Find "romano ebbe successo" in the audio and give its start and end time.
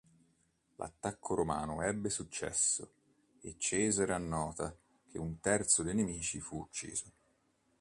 1.35-2.91